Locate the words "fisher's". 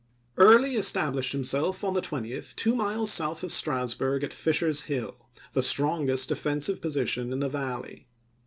4.33-4.81